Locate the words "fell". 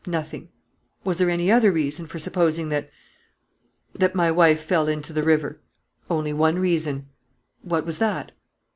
4.65-4.87